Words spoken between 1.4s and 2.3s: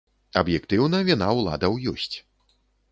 ўладаў ёсць.